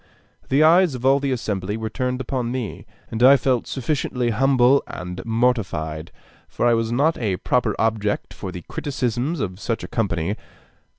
[0.49, 4.81] The eyes of all the assembly were turned upon me, and I felt sufficiently humble
[4.87, 6.11] and mortified,
[6.47, 10.37] for I was not a proper object for the criticisms of such a company.